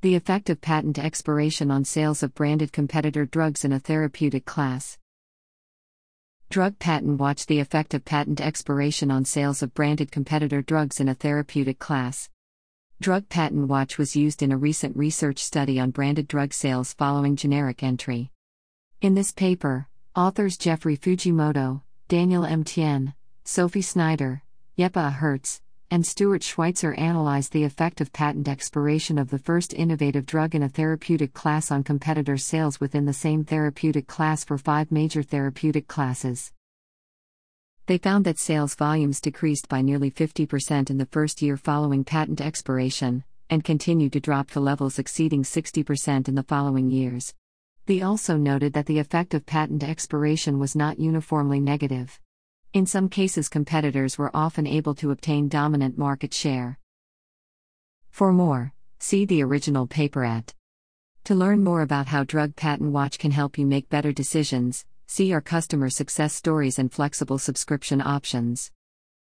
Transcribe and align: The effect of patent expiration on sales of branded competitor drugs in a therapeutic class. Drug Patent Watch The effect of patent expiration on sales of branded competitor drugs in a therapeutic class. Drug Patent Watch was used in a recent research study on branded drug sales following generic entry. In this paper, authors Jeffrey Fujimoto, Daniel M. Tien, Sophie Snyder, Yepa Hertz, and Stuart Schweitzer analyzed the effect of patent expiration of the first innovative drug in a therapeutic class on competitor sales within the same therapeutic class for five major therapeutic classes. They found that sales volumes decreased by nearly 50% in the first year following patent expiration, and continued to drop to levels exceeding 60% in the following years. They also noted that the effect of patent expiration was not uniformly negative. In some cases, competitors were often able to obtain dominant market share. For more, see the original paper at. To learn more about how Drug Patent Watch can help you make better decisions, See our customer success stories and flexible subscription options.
The 0.00 0.14
effect 0.14 0.48
of 0.48 0.60
patent 0.60 0.96
expiration 0.96 1.72
on 1.72 1.84
sales 1.84 2.22
of 2.22 2.32
branded 2.32 2.72
competitor 2.72 3.26
drugs 3.26 3.64
in 3.64 3.72
a 3.72 3.80
therapeutic 3.80 4.44
class. 4.44 4.96
Drug 6.50 6.78
Patent 6.78 7.18
Watch 7.18 7.46
The 7.46 7.58
effect 7.58 7.94
of 7.94 8.04
patent 8.04 8.40
expiration 8.40 9.10
on 9.10 9.24
sales 9.24 9.60
of 9.60 9.74
branded 9.74 10.12
competitor 10.12 10.62
drugs 10.62 11.00
in 11.00 11.08
a 11.08 11.14
therapeutic 11.14 11.80
class. 11.80 12.30
Drug 13.00 13.28
Patent 13.28 13.66
Watch 13.66 13.98
was 13.98 14.14
used 14.14 14.40
in 14.40 14.52
a 14.52 14.56
recent 14.56 14.96
research 14.96 15.40
study 15.40 15.80
on 15.80 15.90
branded 15.90 16.28
drug 16.28 16.54
sales 16.54 16.92
following 16.92 17.34
generic 17.34 17.82
entry. 17.82 18.30
In 19.00 19.16
this 19.16 19.32
paper, 19.32 19.88
authors 20.14 20.56
Jeffrey 20.56 20.96
Fujimoto, 20.96 21.82
Daniel 22.06 22.44
M. 22.44 22.62
Tien, 22.62 23.14
Sophie 23.44 23.82
Snyder, 23.82 24.44
Yepa 24.78 25.14
Hertz, 25.14 25.60
and 25.90 26.04
Stuart 26.04 26.42
Schweitzer 26.42 26.92
analyzed 26.94 27.52
the 27.52 27.64
effect 27.64 28.00
of 28.00 28.12
patent 28.12 28.46
expiration 28.46 29.16
of 29.16 29.30
the 29.30 29.38
first 29.38 29.72
innovative 29.72 30.26
drug 30.26 30.54
in 30.54 30.62
a 30.62 30.68
therapeutic 30.68 31.32
class 31.32 31.70
on 31.70 31.82
competitor 31.82 32.36
sales 32.36 32.78
within 32.78 33.06
the 33.06 33.12
same 33.12 33.42
therapeutic 33.42 34.06
class 34.06 34.44
for 34.44 34.58
five 34.58 34.92
major 34.92 35.22
therapeutic 35.22 35.88
classes. 35.88 36.52
They 37.86 37.96
found 37.96 38.26
that 38.26 38.38
sales 38.38 38.74
volumes 38.74 39.18
decreased 39.18 39.66
by 39.68 39.80
nearly 39.80 40.10
50% 40.10 40.90
in 40.90 40.98
the 40.98 41.06
first 41.06 41.40
year 41.40 41.56
following 41.56 42.04
patent 42.04 42.42
expiration, 42.42 43.24
and 43.48 43.64
continued 43.64 44.12
to 44.12 44.20
drop 44.20 44.50
to 44.50 44.60
levels 44.60 44.98
exceeding 44.98 45.42
60% 45.42 46.28
in 46.28 46.34
the 46.34 46.42
following 46.42 46.90
years. 46.90 47.32
They 47.86 48.02
also 48.02 48.36
noted 48.36 48.74
that 48.74 48.84
the 48.84 48.98
effect 48.98 49.32
of 49.32 49.46
patent 49.46 49.82
expiration 49.82 50.58
was 50.58 50.76
not 50.76 50.98
uniformly 50.98 51.60
negative. 51.60 52.20
In 52.72 52.86
some 52.86 53.08
cases, 53.08 53.48
competitors 53.48 54.18
were 54.18 54.30
often 54.34 54.66
able 54.66 54.94
to 54.96 55.10
obtain 55.10 55.48
dominant 55.48 55.96
market 55.98 56.32
share. 56.34 56.78
For 58.10 58.32
more, 58.32 58.72
see 58.98 59.24
the 59.24 59.42
original 59.42 59.86
paper 59.86 60.24
at. 60.24 60.54
To 61.24 61.34
learn 61.34 61.64
more 61.64 61.82
about 61.82 62.08
how 62.08 62.24
Drug 62.24 62.56
Patent 62.56 62.92
Watch 62.92 63.18
can 63.18 63.30
help 63.30 63.58
you 63.58 63.66
make 63.66 63.88
better 63.88 64.12
decisions, 64.12 64.84
See 65.10 65.32
our 65.32 65.40
customer 65.40 65.88
success 65.88 66.34
stories 66.34 66.78
and 66.78 66.92
flexible 66.92 67.38
subscription 67.38 68.02
options. 68.02 68.70